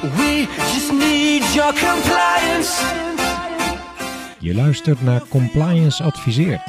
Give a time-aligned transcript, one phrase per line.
[0.00, 2.82] We just need your compliance.
[4.38, 6.62] Je luistert naar Compliance Adviseert.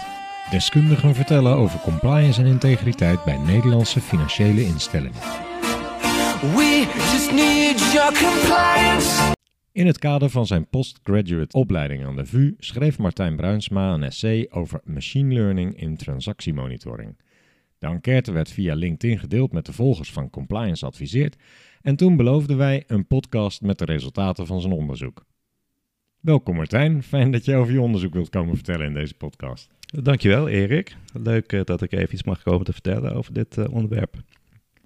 [0.50, 5.20] Deskundigen vertellen over compliance en integriteit bij Nederlandse financiële instellingen.
[6.42, 9.34] We just need your compliance.
[9.72, 14.48] In het kader van zijn postgraduate opleiding aan de VU schreef Martijn Bruinsma een essay
[14.50, 17.16] over machine learning in transactiemonitoring.
[17.78, 21.36] De enquête werd via LinkedIn gedeeld met de volgers van Compliance Adviseert
[21.82, 25.26] en toen beloofden wij een podcast met de resultaten van zijn onderzoek.
[26.20, 29.70] Welkom Martijn, fijn dat je over je onderzoek wilt komen vertellen in deze podcast.
[29.86, 30.96] Dankjewel Erik.
[31.14, 34.16] Leuk eh, dat ik even iets mag komen te vertellen over dit eh, onderwerp.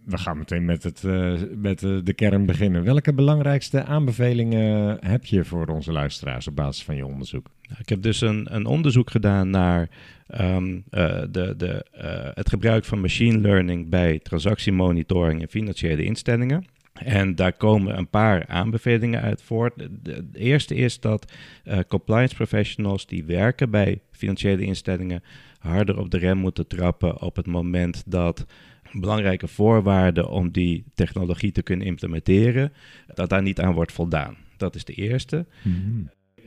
[0.05, 2.83] We gaan meteen met, het, eh, met de kern beginnen.
[2.83, 7.47] Welke belangrijkste aanbevelingen heb je voor onze luisteraars op basis van je onderzoek?
[7.61, 9.89] Nou, Ik heb dus een, een onderzoek gedaan naar
[10.27, 11.85] ehm, eh, de, de,
[12.33, 16.65] het gebruik van machine learning bij transactiemonitoring in financiële instellingen.
[17.03, 19.73] En daar komen een paar aanbevelingen uit voort.
[20.03, 21.33] De, eerste is dat
[21.63, 25.23] eh, compliance professionals die werken bij financiële instellingen
[25.59, 28.45] harder op de rem moeten trappen op het moment dat
[28.91, 32.73] belangrijke voorwaarden om die technologie te kunnen implementeren,
[33.13, 34.35] dat daar niet aan wordt voldaan.
[34.57, 35.45] Dat is de eerste.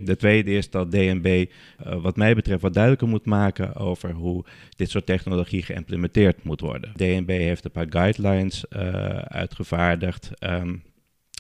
[0.01, 1.47] De tweede is dat DNB,
[1.79, 4.45] eh, wat mij betreft, wat duidelijker moet maken over hoe
[4.77, 6.93] dit soort technologie geïmplementeerd moet worden.
[6.97, 10.31] DNB heeft een paar guidelines eh, uitgevaardigd.
[10.39, 10.77] ehm,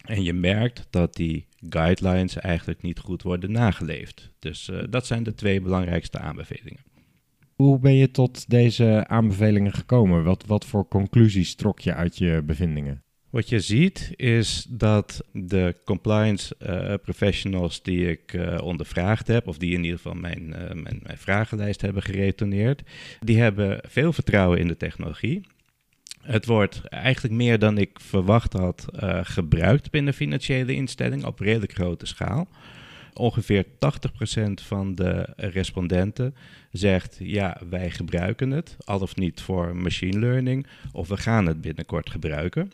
[0.05, 4.31] en je merkt dat die guidelines eigenlijk niet goed worden nageleefd.
[4.39, 6.81] Dus eh, dat zijn de twee belangrijkste aanbevelingen.
[7.55, 10.25] Hoe ben je tot deze aanbevelingen gekomen?
[10.25, 13.03] Wat, wat voor conclusies trok je uit je bevindingen?
[13.30, 19.58] Wat je ziet is dat de compliance eh, professionals die ik eh, ondervraagd heb, of
[19.58, 22.82] die in ieder geval mijn, eh, mijn, mijn vragenlijst hebben geretoneerd,
[23.20, 25.46] die hebben veel vertrouwen in de technologie.
[26.22, 28.86] Het wordt eigenlijk meer dan ik verwacht had
[29.22, 32.48] gebruikt binnen financiële instellingen op redelijk grote schaal.
[33.12, 33.68] Ongeveer 80%
[34.54, 36.34] van de respondenten
[36.70, 41.61] zegt ja, wij gebruiken het, al of niet voor machine learning, of we gaan het
[41.61, 42.72] binnenkort gebruiken.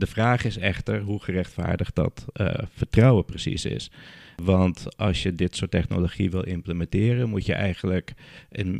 [0.00, 3.90] De vraag is echter hoe gerechtvaardigd dat eh, vertrouwen precies is.
[4.36, 8.12] Want als je dit soort technologie wil implementeren, moet je eigenlijk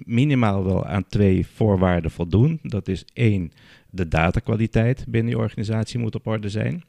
[0.04, 2.58] minimaal wel aan twee voorwaarden voldoen.
[2.62, 3.52] Dat is één,
[3.90, 6.84] de datakwaliteit binnen je organisatie moet op orde zijn.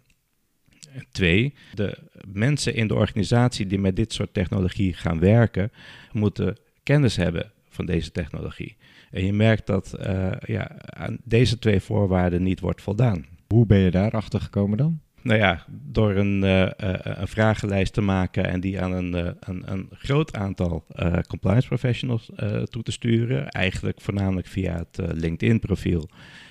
[0.93, 5.71] En twee, de mensen in de organisatie die met dit soort technologie gaan werken,
[6.11, 8.75] moeten kennis hebben van deze technologie.
[9.11, 13.30] En je merkt dat eh, ja, aan deze twee voorwaarden niet wordt voldaan.
[13.51, 14.99] Hoe ben je daarachter gekomen dan?
[15.21, 19.31] Nou ja, door een, eh, eh, een vragenlijst te maken en die aan een, eh,
[19.39, 23.47] een, een groot aantal eh, compliance professionals eh, toe te sturen.
[23.49, 26.09] Eigenlijk voornamelijk via het eh, LinkedIn-profiel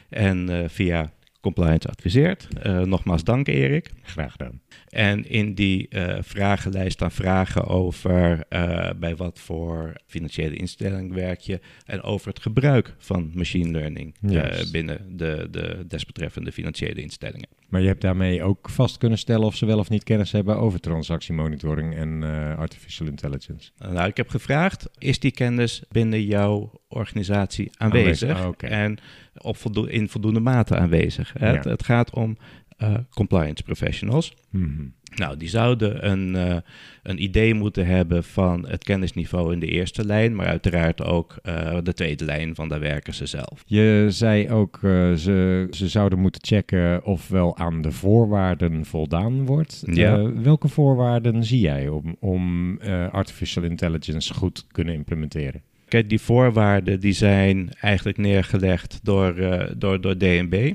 [0.08, 2.48] en eh, via Compliance Adviseert.
[2.62, 3.90] Eh, nogmaals dank Erik.
[4.02, 4.60] Graag gedaan.
[4.90, 11.40] En in die eh, vragenlijst dan vragen over eh, bij wat voor financiële instelling werk
[11.40, 17.48] je en over het gebruik van machine learning eh, binnen de, de desbetreffende financiële instellingen.
[17.68, 20.56] Maar je hebt daarmee ook vast kunnen stellen of ze wel of niet kennis hebben
[20.56, 22.22] over transactiemonitoring en
[22.56, 23.70] artificial intelligence.
[23.78, 28.50] Nou, ik heb gevraagd, is die kennis binnen jouw organisatie aanwezig?
[28.58, 28.98] En
[29.36, 31.32] op voldo- in voldoende mate aanwezig.
[31.38, 31.48] hè?
[31.48, 31.54] Ja.
[31.54, 32.36] Het, het gaat om
[32.80, 34.34] eh, compliance professionals.
[34.50, 34.84] Mhm.
[35.14, 36.56] Nou, die zouden een, eh,
[37.02, 41.78] een idee moeten hebben van het kennisniveau in de eerste lijn, maar uiteraard ook eh,
[41.82, 43.62] de tweede lijn, van daar werken ze zelf.
[43.66, 44.78] Je zei ook,
[45.16, 49.82] ze, ze zouden moeten checken of wel aan de voorwaarden voldaan wordt.
[49.86, 50.32] Ja.
[50.32, 52.78] Welke voorwaarden zie jij om, om
[53.10, 55.62] artificial intelligence goed te kunnen implementeren?
[55.88, 59.34] Kijk, die voorwaarden die zijn eigenlijk neergelegd door,
[59.78, 60.72] door, door DNB.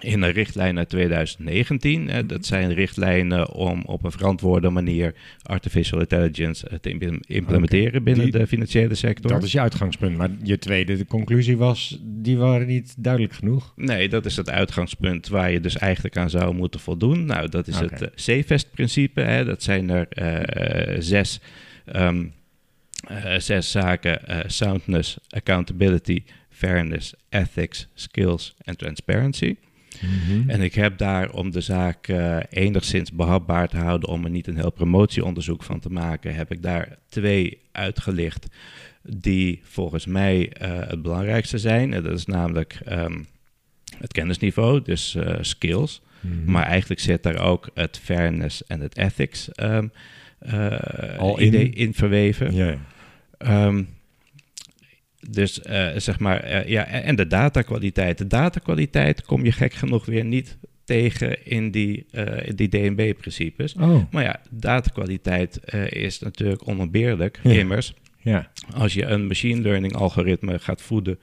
[0.00, 2.08] In een richtlijn uit 2019.
[2.08, 8.02] Eh, dat zijn richtlijnen om op een verantwoorde manier artificial intelligence eh, te im- implementeren
[8.02, 9.30] binnen Die- de financiële sector.
[9.30, 10.16] Dat is je uitgangspunt.
[10.16, 13.72] Maar je tweede de conclusie was, die waren niet duidelijk genoeg.
[13.76, 17.24] Nee, dat is het uitgangspunt waar je dus eigenlijk aan zou moeten voldoen.
[17.24, 19.20] Nou, dat is het uh, CVEST-principe.
[19.20, 19.44] Hè.
[19.44, 21.40] Dat zijn er eh, zes,
[21.84, 22.24] ehm,
[23.08, 24.26] eh, zes zaken.
[24.28, 29.54] eh, soundness, accountability, fairness, ethics, skills en transparency.
[30.46, 34.46] En ik heb daar om de zaak eh, enigszins behapbaar te houden, om er niet
[34.46, 38.46] een heel promotieonderzoek van te maken, heb ik daar twee uitgelicht
[39.02, 41.92] die volgens mij eh, het belangrijkste zijn.
[41.92, 43.22] En dat is namelijk ehm,
[43.98, 46.02] het kennisniveau, dus eh, skills.
[46.20, 46.50] Mhm.
[46.50, 49.86] Maar eigenlijk zit daar ook het fairness en het ethics ehm,
[50.38, 51.46] eh, Al in?
[51.46, 52.54] idee in verweven.
[52.54, 52.78] Ja.
[53.38, 53.82] Ehm,
[55.30, 58.18] dus eh, zeg maar, eh, ja, en de datakwaliteit.
[58.18, 63.74] De datakwaliteit kom je gek genoeg weer niet tegen in die, eh, die DNB-principes.
[63.74, 67.40] Oh, Maar ja, datakwaliteit is natuurlijk onontbeerlijk.
[67.42, 67.50] Ja.
[67.50, 68.50] Immers, ja.
[68.74, 71.18] als je een machine learning algoritme gaat voeden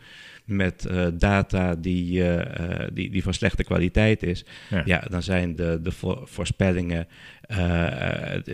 [0.45, 4.81] met eh, data die, eh, eh, die, die van slechte kwaliteit is, Ja.
[4.85, 5.03] ja.
[5.09, 7.07] dan zijn de, de vo- voorspellingen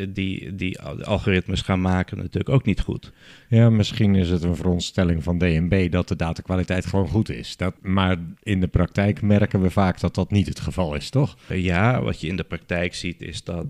[0.10, 3.12] die, die algoritmes gaan maken natuurlijk ook niet goed.
[3.50, 7.58] Ja, misschien is het een veronderstelling van DNB dat de datakwaliteit gewoon goed is.
[7.58, 11.38] Dat, maar in de praktijk merken we vaak dat dat niet het geval is, toch?
[11.48, 13.66] Ja, wat je in de praktijk ziet is dat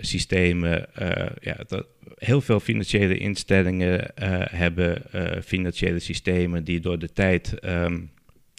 [0.00, 0.86] systemen,
[1.40, 4.10] ja, dat heel veel financiële instellingen
[4.50, 5.02] hebben
[5.44, 8.00] financiële systemen die door de tijd ehm,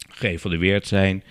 [0.10, 1.24] geëvolueerd zijn.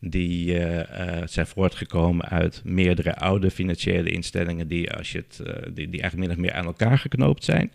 [0.00, 5.88] Die eh, zijn voortgekomen uit meerdere oude financiële instellingen die, als je het, eh, die,
[5.88, 7.72] die eigenlijk min of meer aan elkaar geknoopt zijn.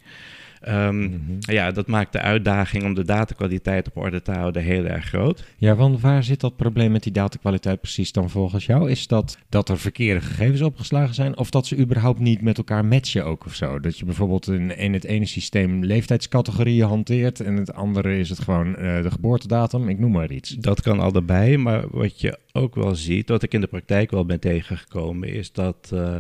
[0.66, 1.20] Ehm, Mhm.
[1.40, 5.44] Ja, dat maakt de uitdaging om de datakwaliteit op orde te houden heel erg groot.
[5.58, 8.90] Ja, want waar zit dat probleem met die datakwaliteit precies dan volgens jou?
[8.90, 12.86] Is dat dat er verkeerde gegevens opgeslagen zijn of dat ze überhaupt niet met elkaar
[12.86, 13.80] matchen ook of zo?
[13.80, 18.40] Dat je bijvoorbeeld in, in het ene systeem leeftijdscategorieën hanteert en het andere is het
[18.40, 20.50] gewoon eh, de geboortedatum, ik noem maar iets.
[20.50, 24.26] Dat kan allebei, maar wat je ook wel ziet, wat ik in de praktijk wel
[24.26, 26.16] ben tegengekomen, is dat eh,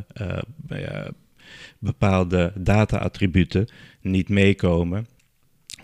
[0.68, 1.08] eh,
[1.80, 3.68] bepaalde data-attributen
[4.02, 5.08] niet meekomen.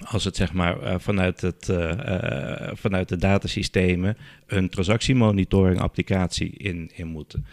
[0.04, 6.50] Als het zeg maar eh, vanuit, het, eh, eh, vanuit de datasystemen een transactiemonitoring applicatie
[6.50, 7.46] in, in moeten.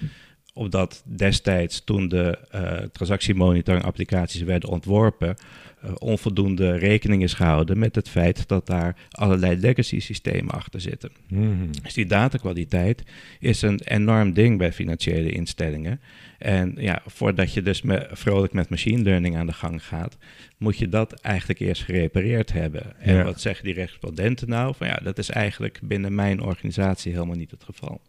[0.58, 5.36] Omdat destijds toen de eh transactiemonitoring applicaties werden ontworpen,
[5.80, 11.10] eh, onvoldoende rekening is gehouden met het feit dat daar allerlei legacy systemen achter zitten.
[11.28, 11.70] Mhm.
[11.82, 13.02] Dus die datakwaliteit
[13.40, 16.00] is een enorm ding bij financiële instellingen.
[16.38, 20.16] En ja, voordat je dus met, vrolijk met machine learning aan de gang gaat,
[20.56, 23.00] moet je dat eigenlijk eerst gerepareerd hebben.
[23.00, 24.74] En wat zeggen die respondenten nou?
[24.74, 28.00] Van ja, dat is eigenlijk binnen mijn organisatie helemaal niet het geval.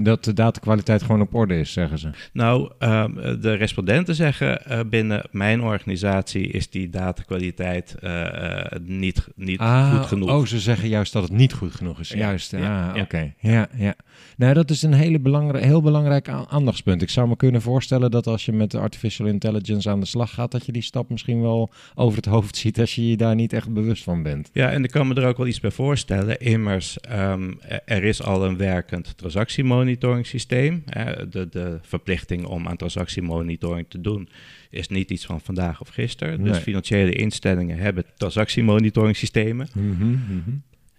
[0.00, 2.10] Dat de datakwaliteit gewoon op orde is, zeggen ze.
[2.32, 9.28] Nou, ehm, de respondenten zeggen eh, binnen mijn organisatie is die datakwaliteit eh, eh, niet,
[9.36, 10.30] niet goed genoeg.
[10.30, 12.08] Oh, ze zeggen juist dat het niet goed genoeg is.
[12.08, 13.02] Ja, Juist, ja, ah, ja.
[13.02, 13.34] oké.
[13.38, 13.94] Ja, ja.
[14.36, 17.02] Nou, dat is een hele belangri- heel belangrijk aandachtspunt.
[17.02, 20.50] Ik zou me kunnen voorstellen dat als je met artificial intelligence aan de slag gaat,
[20.50, 23.52] dat je die stap misschien wel over het hoofd ziet als je je daar niet
[23.52, 24.50] echt bewust van bent.
[24.52, 26.40] Ja, en ik kan me er ook wel iets bij voorstellen.
[26.40, 27.52] Immers, ehm,
[27.84, 29.83] er is al een werkend transactiemonitoring
[30.22, 30.82] systeem.
[30.86, 31.28] Hè.
[31.28, 34.28] De, de verplichting om aan transactiemonitoring te doen
[34.70, 36.40] is niet iets van vandaag of gisteren.
[36.40, 36.52] Nee.
[36.52, 39.68] Dus financiële instellingen hebben transactiemonitoring systemen.
[39.74, 40.50] Mhm, mhm.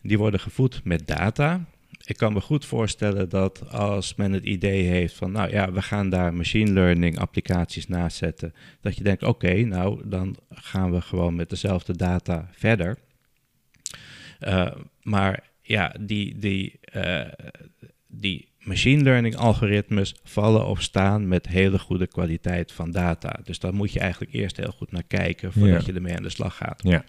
[0.02, 1.66] Die worden gevoed met data.
[2.06, 5.82] Ik kan me goed voorstellen dat als men het idee heeft van, nou ja, we
[5.82, 11.02] gaan daar machine learning applicaties naast zetten, dat je denkt, oké, nou dan gaan we
[11.02, 12.98] gewoon met dezelfde data verder.
[14.40, 14.72] Eh,
[15.02, 17.32] maar ja, die, die, eh,
[18.08, 23.40] die machine learning algoritmes vallen of staan met hele goede kwaliteit van data.
[23.44, 25.88] Dus daar moet je eigenlijk eerst heel goed naar kijken voordat Ja.
[25.92, 26.82] je ermee aan de slag gaat.
[26.84, 27.04] Ja.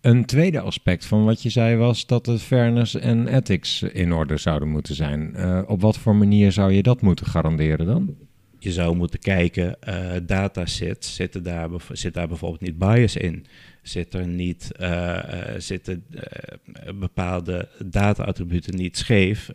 [0.00, 4.36] Een tweede aspect van wat je zei was dat de fairness en ethics in orde
[4.36, 5.34] zouden moeten zijn.
[5.34, 8.14] Eh, op wat voor manier zou je dat moeten garanderen dan?
[8.58, 13.46] je zou moeten kijken, eh datasets, zitten daar, zit daar bijvoorbeeld niet bias in?
[13.84, 19.50] Zit er niet, eh, eh, zitten eh, bepaalde data-attributen niet scheef?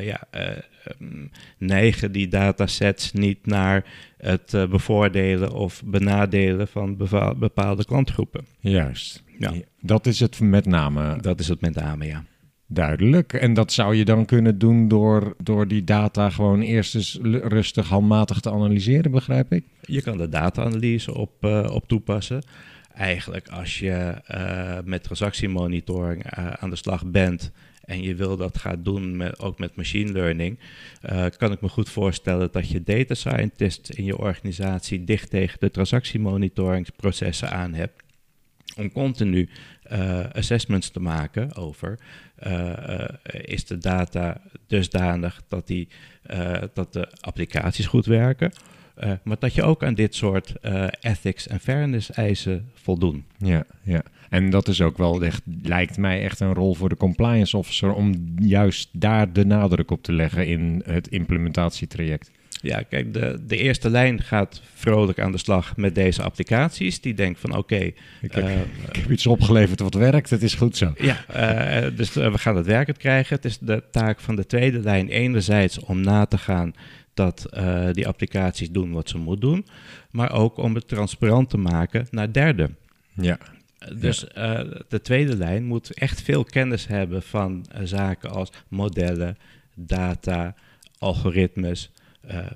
[0.00, 1.26] Ja, eh, ehm,
[1.58, 3.84] neigen die datasets niet naar
[4.16, 6.96] het bevoordelen of benadelen van
[7.38, 8.44] bepaalde klantgroepen?
[8.60, 9.22] Juist.
[9.38, 9.52] Ja.
[9.80, 12.24] Dat is het met name Dat is het met name, ja.
[12.66, 13.32] duidelijk.
[13.32, 17.88] En dat zou je dan kunnen doen door, door die data gewoon eerst eens rustig
[17.88, 19.64] handmatig te analyseren, begrijp ik?
[19.80, 22.42] Je kan de data-analyse op, eh, op toepassen.
[22.98, 23.92] Eigenlijk als je
[24.26, 27.50] eh, met transactiemonitoring eh, aan de slag bent
[27.84, 30.58] en je wil dat gaan doen met, ook met machine learning,
[31.02, 35.58] eh, kan ik me goed voorstellen dat je data scientists in je organisatie dicht tegen
[35.60, 38.02] de transactiemonitoringprocessen aan hebt.
[38.76, 39.48] Om continu
[40.32, 41.98] assessments te maken over
[43.30, 45.88] is de data dusdanig dat, die,
[46.74, 48.52] dat de applicaties goed werken.
[49.04, 53.24] Uh, maar dat je ook aan dit soort uh, ethics en fairness eisen voldoen.
[53.38, 54.02] Ja, ja.
[54.28, 57.92] En dat is ook wel echt, lijkt mij echt een rol voor de compliance officer
[57.92, 62.30] om juist daar de nadruk op te leggen in het implementatietraject.
[62.62, 67.00] Ja, kijk, de, de eerste lijn gaat vrolijk aan de slag met deze applicaties.
[67.00, 67.58] Die denkt van oké...
[67.58, 70.92] Okay, ik, uh, ik, heb iets opgeleverd wat werkt, het is goed zo.
[70.96, 71.24] Ja,
[71.84, 73.36] uh, dus we gaan het werkend krijgen.
[73.36, 76.74] Het is de taak van de tweede lijn enerzijds om na te gaan
[77.18, 79.66] dat uh, die applicaties doen wat ze moeten doen,
[80.10, 82.76] maar ook om het transparant te maken naar derden.
[83.14, 83.38] Ja.
[83.94, 89.38] Dus uh, de tweede lijn moet echt veel kennis hebben van uh, zaken als modellen,
[89.74, 90.54] data,
[90.98, 91.90] algoritmes,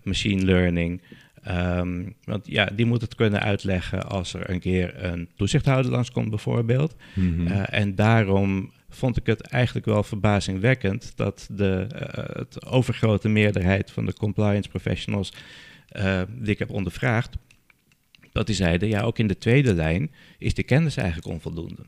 [0.03, 1.01] machine learning.
[1.43, 6.31] Ehm, want ja, die moet het kunnen uitleggen als er een keer een toezichthouder langskomt
[6.31, 6.97] bijvoorbeeld.
[7.15, 7.47] Mhm.
[7.53, 14.07] En daarom vond ik het eigenlijk wel verbazingwekkend dat de uh, het overgrote meerderheid van
[14.07, 15.33] de compliance professionals
[16.29, 17.37] die ik heb ondervraagd,
[18.33, 21.83] dat die zeiden, ja, ook in de tweede lijn is de kennis eigenlijk onvoldoende.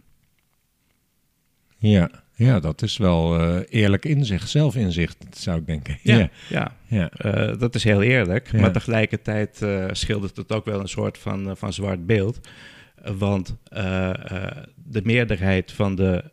[1.78, 5.98] Ja, ja dat is wel uh, eerlijk inzicht, zelfinzicht, zou ik denken.
[6.02, 6.30] Ja, ja.
[6.48, 6.72] ja.
[6.86, 7.10] ja.
[7.50, 8.52] Uh, dat is heel eerlijk.
[8.52, 8.60] Ja.
[8.60, 12.48] Maar tegelijkertijd uh, schildert het ook wel een soort van, van zwart beeld.
[13.16, 13.56] Want
[14.84, 16.24] de meerderheid van de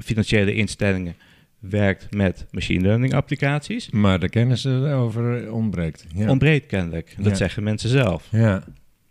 [0.00, 1.14] financiële instellingen
[1.58, 3.90] werkt met machine learning applicaties.
[3.90, 6.06] Maar de kennis erover ontbreekt.
[6.14, 6.30] Ja.
[6.30, 7.14] Ontbreekt kennelijk.
[7.16, 7.34] Dat Ja.
[7.34, 8.28] zeggen mensen zelf.
[8.30, 8.64] Ja.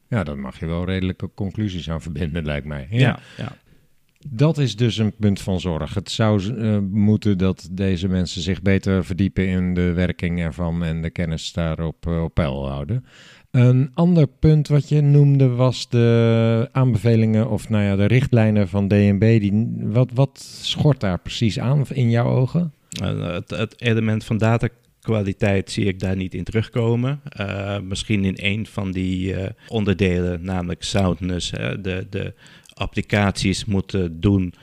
[0.09, 2.87] ja, daar mag je wel redelijke conclusies aan verbinden, lijkt mij.
[2.89, 3.57] Ja, ja.
[4.27, 5.93] Dat is dus een punt van zorg.
[5.93, 11.01] Het zou uh, moeten dat deze mensen zich beter verdiepen in de werking ervan en
[11.01, 13.05] de kennis daarop uh, op peil houden.
[13.55, 18.87] Een ander punt wat je noemde was de aanbevelingen of nou ja, de richtlijnen van
[18.87, 19.39] DNB.
[19.39, 22.73] Die, wat, wat schort daar precies aan in jouw ogen?
[23.01, 27.21] Uh, het, het, element van datakwaliteit zie ik daar niet in terugkomen.
[27.39, 32.33] Uh, misschien in een van die uh, onderdelen, namelijk soundness, de, de
[32.73, 34.53] applicaties moeten doen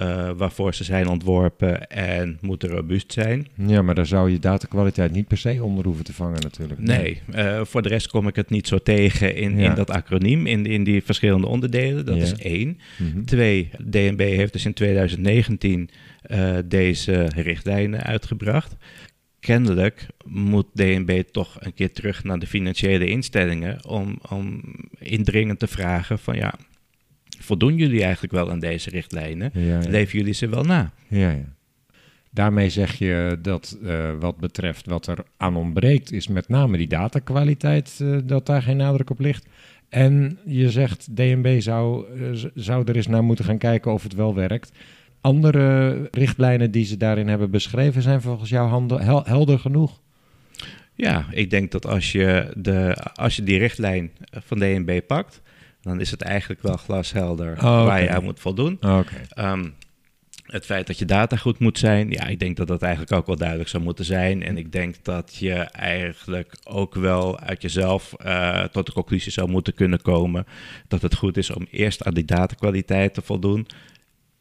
[0.00, 3.46] uh, waarvoor ze zijn ontworpen en moeten robuust zijn.
[3.54, 6.80] Ja, maar daar zou je datakwaliteit niet per se onder hoeven te vangen natuurlijk.
[6.80, 9.68] Nee, uh, voor de rest kom ik het niet zo tegen in, ja.
[9.68, 12.06] in dat acroniem, in, in die verschillende onderdelen.
[12.06, 12.22] Dat Ja.
[12.22, 12.78] is één.
[12.98, 13.24] Mhm.
[13.24, 15.90] Twee, DNB heeft dus in 2019
[16.30, 18.76] uh, deze richtlijnen uitgebracht.
[19.40, 24.62] Kennelijk moet DNB toch een keer terug naar de financiële instellingen om, om
[24.98, 26.54] indringend te vragen van ja,
[27.42, 29.50] voldoen jullie eigenlijk wel aan deze richtlijnen?
[29.54, 29.78] Ja.
[29.88, 30.92] Leven jullie ze wel na?
[31.08, 31.54] Ja, ja.
[32.30, 36.88] Daarmee zeg je dat uh, wat betreft wat er aan ontbreekt, is met name die
[36.88, 39.46] datakwaliteit, uh, dat daar geen nadruk op ligt.
[39.88, 44.14] En je zegt DNB zou, uh, zou er eens naar moeten gaan kijken of het
[44.14, 44.72] wel werkt.
[45.20, 50.00] Andere richtlijnen die ze daarin hebben beschreven zijn volgens jou handen, hel, helder genoeg?
[50.94, 55.42] Ja, ik denk dat als je, de, als je die richtlijn van DNB pakt,
[55.82, 58.78] dan is het eigenlijk wel glashelder Oh, waar je aan moet voldoen.
[58.80, 59.20] Oké.
[59.38, 59.74] Um,
[60.50, 63.26] het feit dat je data goed moet zijn, ja, ik denk dat dat eigenlijk ook
[63.26, 64.42] wel duidelijk zou moeten zijn.
[64.42, 69.50] En ik denk dat je eigenlijk ook wel uit jezelf uh, tot de conclusie zou
[69.50, 70.46] moeten kunnen komen
[70.88, 73.66] dat het goed is om eerst aan die datakwaliteit te voldoen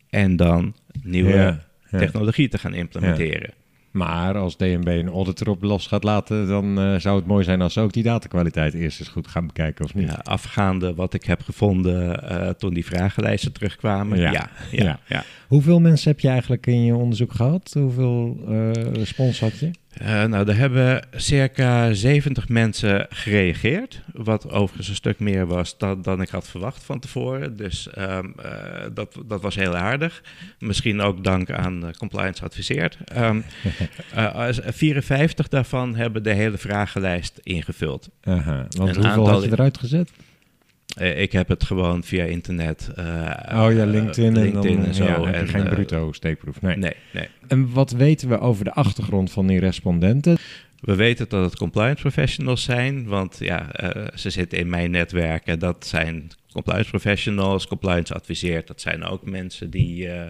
[0.10, 1.98] en dan nieuwe Ja, ja.
[1.98, 3.54] technologie te gaan implementeren.
[3.92, 7.62] Maar als DNB een audit erop los gaat laten, dan uh, zou het mooi zijn
[7.62, 10.08] als ze ook die datakwaliteit eerst eens goed gaan bekijken, of niet?
[10.08, 14.20] Ja, afgaande wat ik heb gevonden uh, toen die vragenlijsten terugkwamen.
[14.20, 14.32] Ja.
[14.32, 15.00] Ja, ja, ja.
[15.08, 15.24] ja.
[15.48, 17.76] Hoeveel mensen heb je eigenlijk in je onderzoek gehad?
[17.80, 19.72] Hoeveel uh, respons had je?
[20.02, 24.02] Uh, nou, er hebben circa 70 mensen gereageerd.
[24.14, 27.58] Wat overigens een stuk meer was dan, dan ik had verwacht van tevoren.
[27.58, 28.52] Dus um, uh,
[28.94, 30.24] dat, dat was heel aardig.
[30.60, 32.98] Misschien ook dank aan uh, Compliance Adviseert.
[33.18, 33.44] Um,
[34.14, 38.10] 54 daarvan hebben de hele vragenlijst ingevuld.
[38.24, 40.12] Aha, want een hoeveel had je eruit gezet?
[40.98, 42.90] Uh, ik heb het gewoon via internet.
[43.00, 43.06] Uh,
[43.52, 45.04] oh ja, LinkedIn, LinkedIn en, dan, en zo.
[45.04, 46.62] Ja, en, geen uh, bruto steekproef.
[46.62, 46.78] Nee.
[46.78, 47.28] nee, nee.
[47.48, 50.38] En wat weten we over de achtergrond van die respondenten?
[50.80, 53.70] We weten dat het compliance professionals zijn, want ja,
[54.16, 58.68] ze zitten in mijn netwerk en dat zijn compliance professionals, compliance adviseert.
[58.68, 60.22] Dat zijn ook mensen die, uh,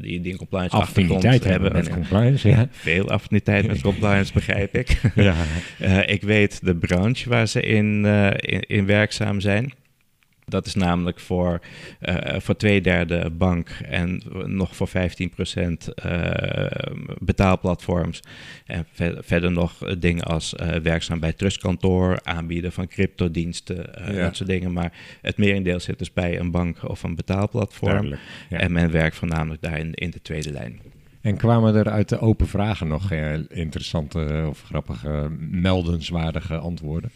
[0.00, 1.72] die, die een compliance affiniteit hebben.
[1.72, 2.68] Met compliance, ja.
[2.70, 4.88] Veel affiniteit met compliance, begrijp ik.
[5.14, 5.34] Ja.
[5.80, 9.72] uh, ik weet de branche waar ze in, uh, in, in werkzaam zijn.
[10.50, 11.60] Dat is namelijk voor,
[12.02, 16.66] uh, voor twee derde bank en nog voor 15% uh,
[17.18, 18.22] betaalplatforms.
[18.66, 24.12] En ver verder nog dingen als werkzaam bij trustkantoor, aanbieden van cryptodiensten, ja.
[24.12, 24.72] dat soort dingen.
[24.72, 24.92] Maar
[25.22, 28.06] het merendeel zit dus bij een bank of een betaalplatform.
[28.06, 28.18] Ja.
[28.48, 30.80] En men werkt voornamelijk daar in, in de tweede lijn.
[31.20, 37.10] En kwamen er uit de open vragen nog eh, interessante of grappige, meldenswaardige antwoorden?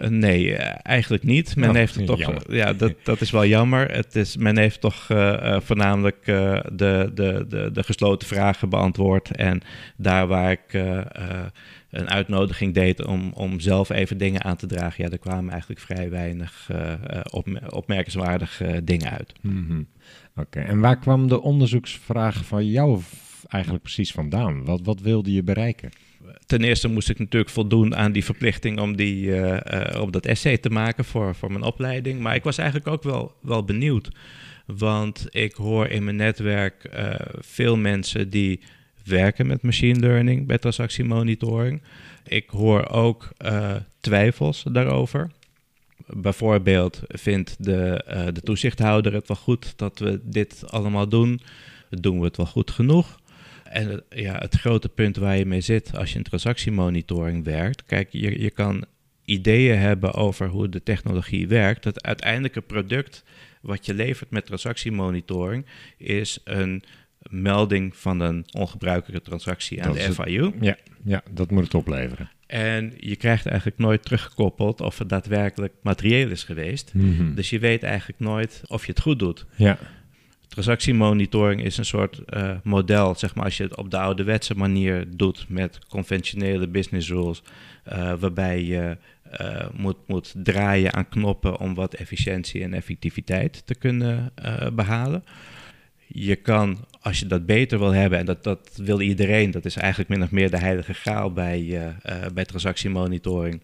[0.00, 1.56] Uh, nee, uh, eigenlijk niet.
[1.56, 2.18] Men oh, heeft het toch.
[2.18, 2.54] Jammer.
[2.54, 3.90] Ja, dat, dat is wel jammer.
[3.90, 7.10] Het is, men heeft toch uh, voornamelijk de, de,
[7.48, 9.36] de, de gesloten vragen beantwoord.
[9.36, 9.60] En
[9.96, 10.72] daar waar ik
[11.90, 15.80] een uitnodiging deed om, om zelf even dingen aan te dragen, ja, er kwamen eigenlijk
[15.80, 16.70] vrij weinig
[17.30, 19.32] op, opmerkenswaardige dingen uit.
[19.40, 19.86] Mm -hmm.
[20.30, 20.64] Oké, okay.
[20.64, 23.00] en waar kwam de onderzoeksvraag van jou
[23.48, 24.64] eigenlijk precies vandaan?
[24.64, 25.90] Wat, wat wilde je bereiken?
[26.46, 30.26] Ten eerste moest ik natuurlijk voldoen aan die verplichting om, die, uh, uh, om dat
[30.26, 32.20] essay te maken voor, voor mijn opleiding.
[32.20, 34.08] Maar ik was eigenlijk ook wel, wel benieuwd.
[34.66, 38.60] Want ik hoor in mijn netwerk uh, veel mensen die
[39.04, 41.82] werken met machine learning bij transactiemonitoring.
[42.26, 43.28] Ik hoor ook
[44.00, 45.30] twijfels daarover.
[46.06, 51.40] Bijvoorbeeld vindt de, de toezichthouder het wel goed dat we dit allemaal doen?
[51.90, 53.19] Doen we het wel goed genoeg?
[53.70, 57.84] En ja, het grote punt waar je mee zit als je in transactiemonitoring werkt.
[57.84, 58.84] Kijk, je, je kan
[59.24, 61.84] ideeën hebben over hoe de technologie werkt.
[61.84, 63.24] Het uiteindelijke product
[63.60, 66.82] wat je levert met transactiemonitoring is een
[67.30, 70.52] melding van een ongebruikelijke transactie aan de FIU.
[70.60, 72.30] ja, ja, dat moet het opleveren.
[72.46, 76.94] En je krijgt eigenlijk nooit teruggekoppeld of het daadwerkelijk materieel is geweest.
[76.94, 77.34] Mhm.
[77.34, 79.46] Dus je weet eigenlijk nooit of je het goed doet.
[79.56, 79.78] Ja,
[80.50, 85.16] Transactiemonitoring is een soort eh, model, zeg maar, als je het op de ouderwetse manier
[85.16, 87.42] doet met conventionele business rules,
[87.92, 88.96] uh, waarbij je
[89.40, 94.32] uh, moet, moet draaien aan knoppen om wat efficiëntie en effectiviteit te kunnen
[94.72, 95.24] behalen.
[96.06, 99.76] Je kan, als je dat beter wil hebben, en dat, dat wil iedereen, dat is
[99.76, 101.92] eigenlijk min of meer de heilige graal bij,
[102.34, 103.62] bij transactiemonitoring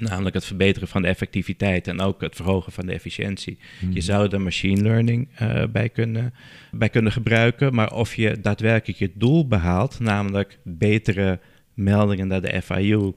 [0.00, 3.58] Namelijk het verbeteren van de effectiviteit en ook het verhogen van de efficiëntie.
[3.80, 3.92] Mhm.
[3.92, 6.34] Je zou er machine learning uh, bij, kunnen,
[6.72, 7.74] bij kunnen gebruiken.
[7.74, 11.38] Maar of je daadwerkelijk je doel behaalt, namelijk betere
[11.74, 13.12] meldingen naar de FIU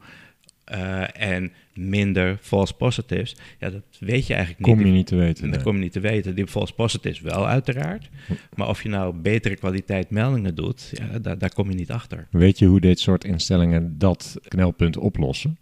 [0.71, 4.75] uh, en minder false positives, ja, dat weet je eigenlijk niet.
[4.75, 5.43] Kom je niet te weten.
[5.43, 5.63] Dat nee.
[5.63, 6.36] kom je niet te weten.
[6.36, 8.09] Die false positives wel uiteraard.
[8.55, 12.27] Maar of je nou betere kwaliteit meldingen doet, ja, daar, daar kom je niet achter.
[12.31, 15.57] Weet je hoe dit soort instellingen dat knelpunt oplossen?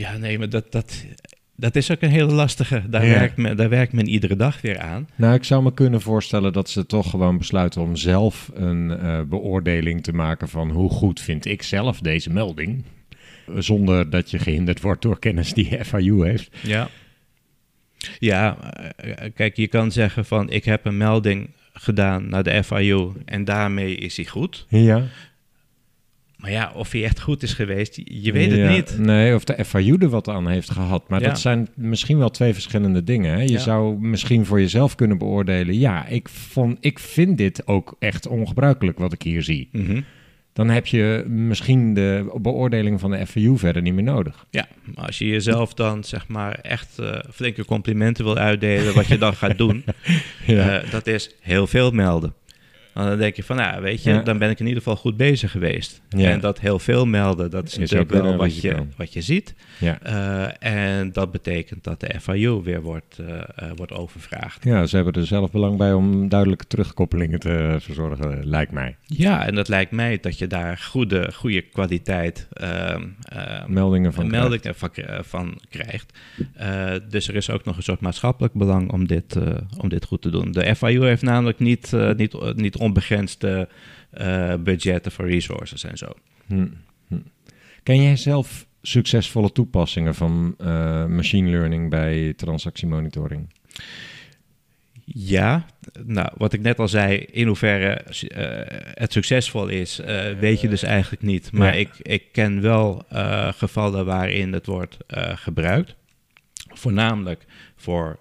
[0.00, 1.04] Ja, nee, maar dat, dat,
[1.56, 2.82] dat is ook een hele lastige.
[2.88, 3.12] Daar, Ja.
[3.18, 5.08] werkt men, daar werkt men iedere dag weer aan.
[5.14, 9.20] Nou, ik zou me kunnen voorstellen dat ze toch gewoon besluiten om zelf een eh,
[9.22, 12.84] beoordeling te maken van hoe goed vind ik zelf deze melding.
[13.56, 16.56] Zonder dat je gehinderd wordt door kennis die FIU heeft.
[16.62, 16.88] Ja.
[18.18, 18.56] Ja,
[18.96, 23.44] eh, kijk, je kan zeggen van ik heb een melding gedaan naar de FIU en
[23.44, 24.66] daarmee is hij goed.
[24.68, 25.02] Ja.
[26.40, 28.98] Maar ja, of hij echt goed is geweest, je weet het Ja, niet.
[28.98, 31.08] Nee, of de FIU er wat aan heeft gehad.
[31.08, 31.28] Maar Ja.
[31.28, 33.32] dat zijn misschien wel twee verschillende dingen.
[33.34, 33.40] Hè?
[33.42, 33.58] Je Ja.
[33.58, 35.78] zou misschien voor jezelf kunnen beoordelen.
[35.78, 39.68] Ja, ik, vond, ik vind dit ook echt ongebruikelijk wat ik hier zie.
[39.72, 40.00] Mhm.
[40.52, 44.46] Dan heb je misschien de beoordeling van de FIU verder niet meer nodig.
[44.50, 49.06] Ja, maar als je jezelf dan zeg maar echt eh, flinke complimenten wil uitdelen, wat
[49.06, 49.84] je dan gaat doen,
[50.46, 52.34] eh, dat is heel veel melden.
[53.08, 54.22] Dan denk je van, nou, weet je, Ja.
[54.22, 56.00] dan ben ik in ieder geval goed bezig geweest.
[56.08, 56.30] Ja.
[56.30, 59.54] En dat heel veel melden, dat is, Is natuurlijk wel wat je, wat je ziet.
[59.78, 59.98] Ja.
[60.02, 64.64] Eh, en dat betekent dat de FIU weer wordt, eh, eh, wordt overvraagd.
[64.64, 68.96] ja, ze hebben er zelf belang bij om duidelijke terugkoppelingen te verzorgen, lijkt mij.
[69.06, 74.30] Ja, en dat lijkt mij dat je daar goede, goede kwaliteit ehm, ehm, Meldingen van
[74.30, 76.18] meldingen van, k- eh, van krijgt.
[77.10, 79.36] Dus er is ook nog een soort maatschappelijk belang om dit,
[79.78, 80.52] om dit goed te doen.
[80.52, 83.68] De FIU heeft namelijk niet, niet, niet onbegrensde
[84.10, 86.06] eh, budgetten voor resources en zo.
[86.46, 86.66] Hm,
[87.08, 87.18] hm.
[87.82, 93.54] Ken jij zelf succesvolle toepassingen van eh, machine learning bij transactiemonitoring?
[95.04, 95.66] Ja,
[96.04, 100.00] nou, wat ik net al zei, in hoeverre eh, het succesvol is,
[100.40, 101.52] weet je dus eigenlijk niet.
[101.52, 101.80] Maar Ja.
[101.80, 103.04] ik, ik ken wel
[103.56, 104.96] gevallen waarin het wordt
[105.34, 105.94] gebruikt.
[106.72, 107.44] Voornamelijk
[107.76, 108.18] voor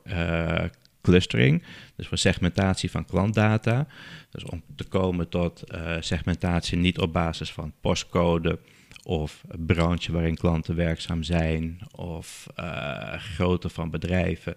[1.01, 1.63] clustering,
[1.95, 3.87] dus voor segmentatie van klantdata.
[4.31, 8.59] Dus om te komen tot eh, segmentatie niet op basis van postcode
[9.03, 14.55] of branche waarin klanten werkzaam zijn of eh, grootte van bedrijven.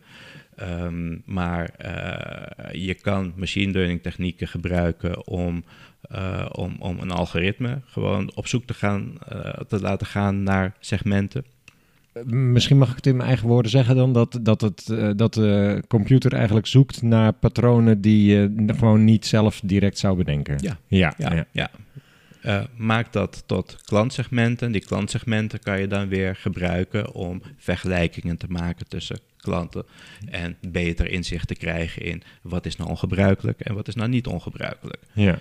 [0.57, 5.65] Ehm, maar eh, je kan machine learning technieken gebruiken om,
[6.53, 9.19] om, om een algoritme gewoon op zoek te gaan,
[9.69, 11.45] te laten gaan naar segmenten.
[12.25, 15.35] Misschien mag ik het in mijn eigen woorden zeggen dan dat, dat, het, eh, dat
[15.35, 20.59] de computer eigenlijk zoekt naar patronen die je gewoon niet zelf direct zou bedenken.
[20.61, 20.79] Ja.
[20.87, 21.47] Ja, Ja, ja.
[21.53, 21.71] ja.
[22.43, 24.73] Eh, maak dat tot klantsegmenten.
[24.73, 29.85] Die klantsegmenten kan je dan weer gebruiken om vergelijkingen te maken tussen klanten
[30.31, 34.27] en beter inzicht te krijgen in wat is nou ongebruikelijk en wat is nou niet
[34.27, 35.03] ongebruikelijk.
[35.13, 35.39] ja.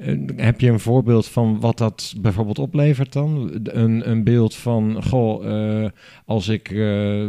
[0.00, 3.50] Eh, Heb je een voorbeeld van wat dat bijvoorbeeld oplevert dan?
[3.64, 5.46] Een, een beeld van, goh,
[5.84, 5.90] eh,
[6.24, 7.22] als ik eh,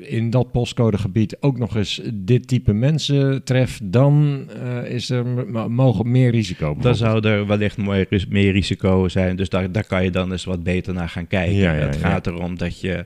[0.00, 4.46] in dat postcodegebied ook nog eens dit type mensen tref, dan
[4.84, 5.26] is er
[5.70, 6.76] mogen meer risico.
[6.80, 9.36] Dan zou er wellicht mooi ris- meer risico zijn.
[9.36, 11.54] Dus daar, daar kan je dan eens wat beter naar gaan kijken.
[11.56, 12.08] Ja, ja, het ja.
[12.08, 13.04] gaat erom dat je,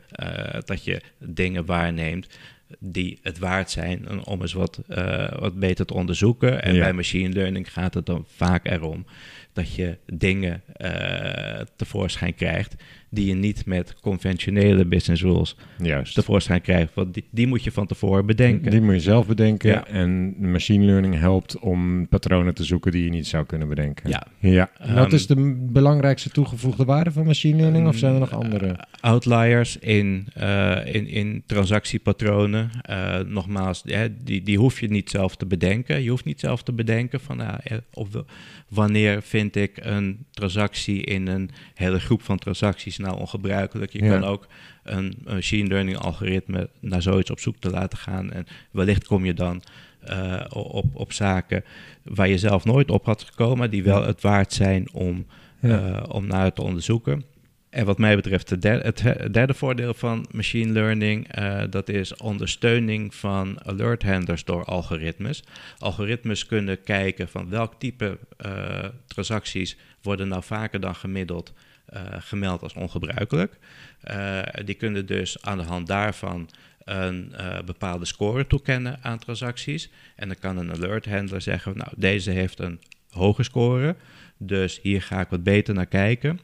[0.64, 2.26] dat je dingen waarneemt
[2.78, 6.62] die het waard zijn en om eens wat, eh, wat beter te onderzoeken.
[6.62, 6.80] En Ja.
[6.80, 9.06] bij machine learning gaat het dan vaak erom
[9.52, 12.74] dat je dingen uh, tevoorschijn krijgt
[13.12, 16.14] die je niet met conventionele business rules Juist.
[16.14, 16.94] tevoorschijn krijgt.
[16.94, 18.70] Want die, die moet je van tevoren bedenken.
[18.70, 19.70] Die moet je zelf bedenken.
[19.70, 19.86] Ja.
[19.86, 24.10] En machine learning helpt om patronen te zoeken die je niet zou kunnen bedenken.
[24.10, 24.26] Ja.
[24.38, 24.70] ja.
[24.78, 27.88] Ehm, Wat is de belangrijkste toegevoegde waarde van machine learning?
[27.88, 28.66] Of zijn er nog Mm, andere?
[28.66, 32.70] eh, outliers in, eh, in, in transactiepatronen.
[32.82, 33.82] Eh, nogmaals,
[34.24, 36.02] die, die hoef je niet zelf te bedenken.
[36.02, 38.08] Je hoeft niet zelf te bedenken van eh, of
[38.68, 43.92] wanneer vind ik een transactie in een hele groep van transacties nou ongebruikelijk.
[43.92, 44.10] Je Ja.
[44.18, 44.46] kan ook
[44.82, 48.32] een machine learning algoritme naar zoiets op zoek te laten gaan.
[48.32, 49.62] En wellicht kom je dan
[50.02, 51.64] eh, op, op zaken
[52.02, 55.26] waar je zelf nooit op had gekomen, die wel het waard zijn om,
[55.60, 55.86] Ja.
[56.02, 57.24] eh, om naar te onderzoeken.
[57.70, 61.88] En wat mij betreft, de derde, het he- derde voordeel van machine learning, eh, dat
[61.88, 65.42] is ondersteuning van alert handlers door algoritmes.
[65.78, 68.18] Algoritmes kunnen kijken van welk type
[69.06, 71.52] transacties worden nou vaker dan gemiddeld
[72.18, 73.58] gemeld als ongebruikelijk.
[74.00, 76.48] Eh, die kunnen dus aan de hand daarvan
[76.84, 79.90] een eh, bepaalde score toekennen aan transacties.
[80.16, 83.96] En dan kan een alert handler zeggen, nou deze heeft een hoge score,
[84.36, 86.40] dus hier ga ik wat beter naar kijken.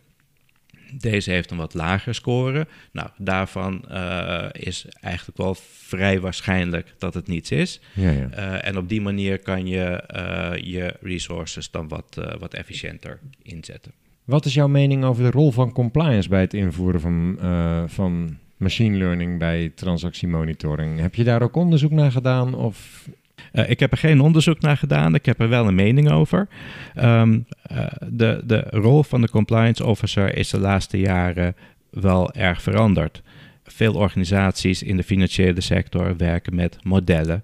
[0.92, 2.66] Deze heeft een wat lager score.
[2.92, 5.54] Nou, daarvan eh, is eigenlijk wel
[5.86, 7.80] vrij waarschijnlijk dat het niets is.
[7.92, 8.30] Ja, ja.
[8.30, 13.18] Eh, en op die manier kan je eh, je resources dan wat, eh, wat efficiënter
[13.42, 13.92] inzetten.
[14.28, 18.36] Wat is jouw mening over de rol van compliance bij het invoeren van, eh, van
[18.56, 21.00] machine learning bij transactiemonitoring?
[21.00, 22.54] Heb je daar ook onderzoek naar gedaan?
[22.54, 23.08] Of
[23.52, 26.48] Eh, ik heb er geen onderzoek naar gedaan, ik heb er wel een mening over.
[26.94, 31.56] Ehm, eh, de, de rol van de compliance officer is de laatste jaren
[31.90, 33.22] wel erg veranderd.
[33.64, 37.42] Veel organisaties in de financiële sector werken met modellen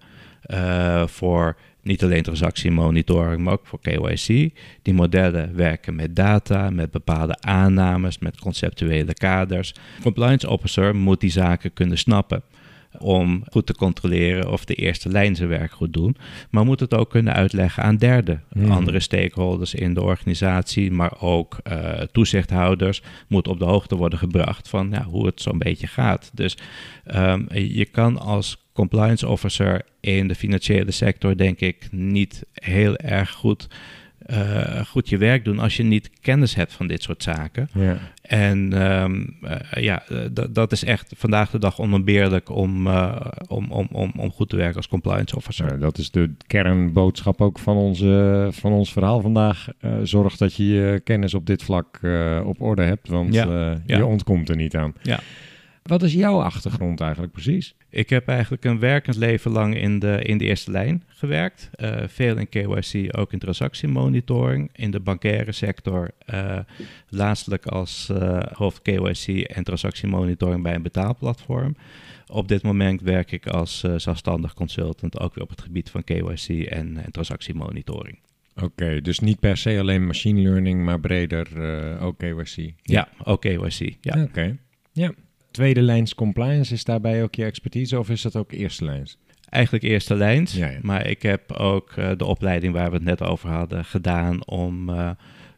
[1.06, 4.50] voor niet alleen transactiemonitoring, maar ook voor KYC.
[4.82, 9.74] Die modellen werken met data, met bepaalde aannames, met conceptuele kaders.
[10.02, 12.42] Compliance officer moet die zaken kunnen snappen
[12.98, 16.16] om goed te controleren of de eerste lijn zijn werk goed doen.
[16.50, 18.70] Maar moet het ook kunnen uitleggen aan derden, Hmm.
[18.70, 24.68] andere stakeholders in de organisatie, maar ook eh, toezichthouders moet op de hoogte worden gebracht
[24.68, 26.30] van ja, hoe het zo'n beetje gaat.
[26.34, 26.56] Dus
[27.04, 33.30] ehm, je kan als compliance officer in de financiële sector denk ik niet heel erg
[33.30, 33.68] goed,
[34.26, 37.68] eh, goed je werk doen als je niet kennis hebt van dit soort zaken.
[37.74, 37.98] ja.
[38.22, 40.18] En ehm, eh, ja, eh,
[40.50, 42.86] dat- is echt vandaag de dag onontbeerlijk om,
[43.48, 45.78] om, om, om, om goed te werken als compliance officer.
[45.78, 49.68] Dat is de kernboodschap ook van, onze, van ons verhaal vandaag.
[50.02, 52.00] Zorg dat je je kennis op dit vlak
[52.44, 53.80] op orde hebt, want ja.
[53.86, 54.94] je ontkomt er niet aan.
[55.02, 55.20] Ja.
[55.88, 57.74] Wat is jouw achtergrond eigenlijk precies?
[57.88, 61.70] Ik heb eigenlijk een werkend leven lang in de, in de eerste lijn gewerkt.
[61.72, 64.70] Eh, veel in KYC, ook in transactiemonitoring.
[64.72, 66.58] In de bankaire sector, eh
[67.08, 71.76] laatstelijk als eh, hoofd KYC en transactiemonitoring bij een betaalplatform.
[72.26, 76.66] Op dit moment werk ik als zelfstandig consultant, ook weer op het gebied van KYC
[76.66, 78.18] en, en transactiemonitoring.
[78.62, 82.72] Oké, dus niet per se alleen machine learning, maar breder eh ook KYC.
[82.82, 83.96] Ja, ook KYC.
[84.00, 84.22] Ja.
[84.22, 84.56] Oké,
[84.92, 85.12] ja.
[85.54, 89.18] Tweede lijns compliance, is daarbij ook je expertise of is dat ook eerste lijns?
[89.48, 90.78] Eigenlijk eerste lijns, Ja, ja.
[90.82, 94.88] maar ik heb ook eh, de opleiding waar we het net over hadden gedaan om
[94.88, 95.10] eh,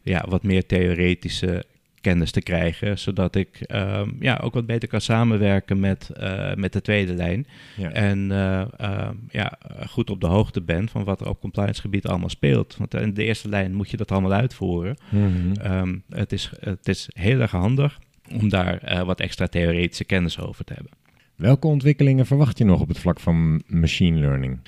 [0.03, 1.65] ja, wat meer theoretische
[2.01, 6.73] kennis te krijgen, zodat ik ehm, ja, ook wat beter kan samenwerken met, eh, met
[6.73, 7.91] de tweede lijn Ja.
[7.93, 12.07] en eh, ehm, ja, goed op de hoogte ben van wat er op compliance gebied
[12.07, 12.77] allemaal speelt.
[12.79, 14.97] Want in de eerste lijn moet je dat allemaal uitvoeren.
[15.11, 15.53] Mhm.
[15.61, 17.99] Ehm, het, is, het is heel erg handig
[18.33, 20.93] om daar eh, wat extra theoretische kennis over te hebben.
[21.37, 24.59] Welke ontwikkelingen verwacht je nog op het vlak van machine learning?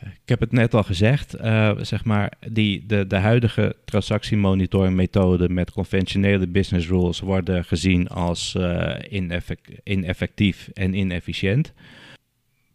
[0.00, 5.70] Ik heb het net al gezegd, eh, zeg maar, die, de, de huidige transactiemonitoringmethode met
[5.70, 8.56] conventionele business rules worden gezien als
[9.10, 11.72] ineffec- ineffectief en inefficiënt.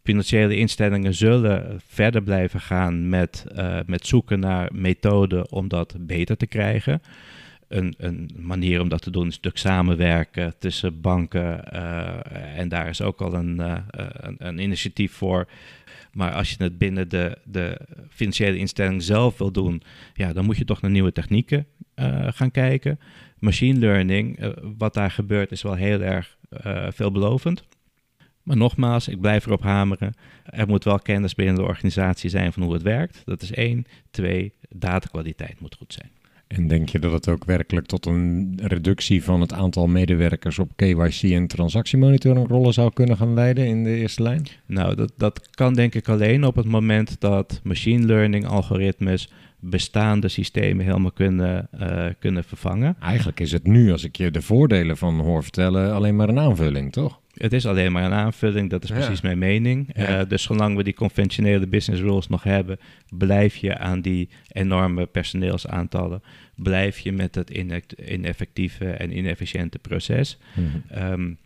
[0.04, 3.46] Financiële instellingen zullen verder blijven gaan met,
[3.86, 7.02] met zoeken naar methoden om dat beter te krijgen.
[7.72, 11.72] Een, een manier om dat te doen is natuurlijk samenwerken tussen banken.
[11.72, 15.48] eh, en daar is ook al een, eh, een, een initiatief voor.
[16.14, 17.80] Maar als je het binnen de, de
[18.10, 19.82] financiële instelling zelf wil doen,
[20.14, 23.00] ja, dan moet je toch naar nieuwe technieken eh, gaan kijken.
[23.40, 26.38] Machine learning, wat daar gebeurt, is wel heel erg
[26.90, 27.64] veelbelovend.
[28.44, 30.14] Maar nogmaals, ik blijf erop hameren.
[30.44, 33.22] Er moet wel kennis binnen de organisatie zijn van hoe het werkt.
[33.26, 33.86] Dat is één.
[34.12, 36.12] Twee, datakwaliteit moet goed zijn.
[36.56, 40.72] En denk je dat het ook werkelijk tot een reductie van het aantal medewerkers op
[40.76, 44.48] KYC en transactiemonitoring rollen zou kunnen gaan leiden in de eerste lijn?
[44.66, 50.28] Nou, dat, dat kan denk ik alleen op het moment dat machine learning algoritmes bestaande
[50.28, 52.96] systemen helemaal kunnen, uh, kunnen vervangen.
[53.00, 56.40] Eigenlijk is het nu, als ik je de voordelen van hoor vertellen, alleen maar een
[56.40, 57.21] aanvulling, toch?
[57.42, 59.98] Het is alleen maar een aanvulling, dat is precies mijn mening.
[59.98, 65.06] Uh, dus zolang we die conventionele business rules nog hebben, blijf je aan die enorme
[65.06, 66.24] personeelsaantallen,
[66.56, 67.50] blijf je met het
[68.06, 70.38] ineffectieve en inefficiënte proces.
[70.56, 71.38] Mm um,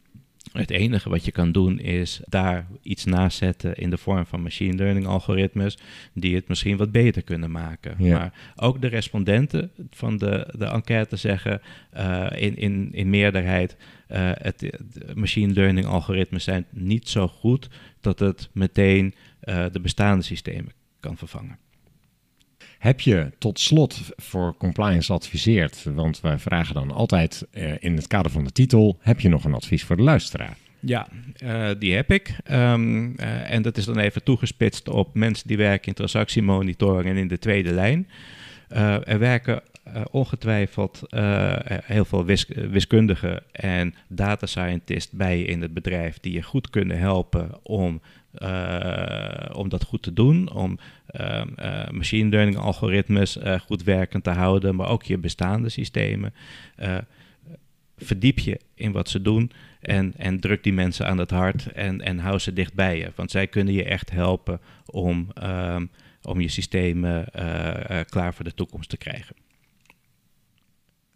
[0.52, 4.42] het enige wat je kan doen is daar iets naast zetten in de vorm van
[4.42, 5.78] machine learning algoritmes
[6.14, 7.96] die het misschien wat beter kunnen maken.
[7.98, 11.62] Maar ook de respondenten van de, de enquête zeggen
[11.98, 13.78] uh, in, in, in meerderheid
[14.12, 14.70] uh, het,
[15.16, 17.70] machine learning algoritmes zijn niet zo goed
[18.02, 19.14] dat het meteen
[19.44, 21.58] uh, de bestaande systemen kan vervangen.
[22.78, 28.08] Heb je tot slot voor compliance adviseerd, want wij vragen dan altijd uh, in het
[28.08, 30.58] kader van de titel, heb je nog een advies voor de luisteraar?
[30.80, 31.08] Ja,
[31.44, 32.36] uh, die heb ik.
[32.52, 37.18] Um, uh, en dat is dan even toegespitst op mensen die werken in transactiemonitoring en
[37.18, 38.08] in de tweede lijn.
[39.04, 39.62] er werken
[40.12, 41.02] ongetwijfeld
[41.84, 46.98] heel veel wis wiskundigen en data scientists bij in het bedrijf die je goed kunnen
[46.98, 48.02] helpen om
[48.40, 50.78] uh, om dat goed te doen, om
[51.20, 56.34] uh, uh, machine learning algoritmes goed werkend te houden, maar ook je bestaande systemen.
[57.98, 62.02] verdiep je in wat ze doen en, en druk die mensen aan het hart en,
[62.02, 63.12] en hou ze dicht bij je.
[63.16, 65.86] Want zij kunnen je echt helpen om, ehm,
[66.22, 67.26] om je systemen
[68.10, 69.36] klaar voor de toekomst te krijgen.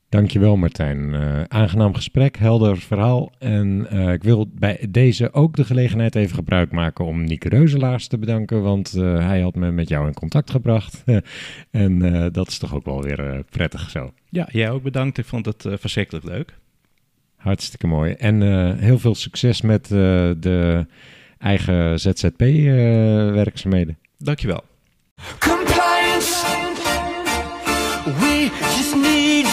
[0.10, 1.14] Dankjewel Martijn.
[1.14, 3.32] Uh, aangenaam gesprek, helder verhaal.
[3.40, 8.08] En uh, ik wil bij deze ook de gelegenheid even gebruik maken om Nieke Reuzelaars
[8.08, 11.04] te bedanken, want uh, hij had me met jou in contact gebracht.
[11.72, 14.12] en dat is toch ook wel weer prettig zo.
[14.30, 15.18] Ja, jij ook bedankt.
[15.18, 16.58] Ik vond het verschrikkelijk leuk.
[17.36, 18.14] Hartstikke mooi.
[18.14, 18.42] En
[18.78, 20.86] heel veel succes met de
[21.38, 23.98] eigen ZZP-werkzaamheden.
[24.18, 24.64] Dankjewel.
[25.40, 25.99] Compliance.